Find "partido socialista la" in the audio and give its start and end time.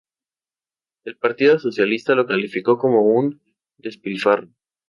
1.19-2.25